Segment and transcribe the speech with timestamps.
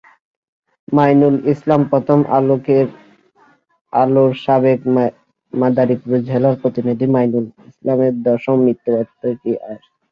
[0.87, 2.19] মঈনুল ইসলামপ্রথম
[3.93, 4.79] আলোর সাবেক
[5.53, 9.81] মাদারীপুর জেলা প্রতিনিধি মঈনুল ইসলামের দশম মৃত্যুবার্ষিকী আজ।